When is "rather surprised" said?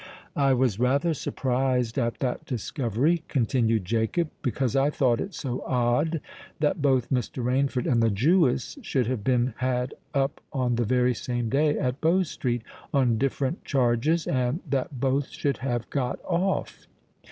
0.79-1.99